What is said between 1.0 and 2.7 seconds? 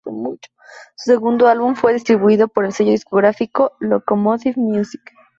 segundo álbum fue distribuido por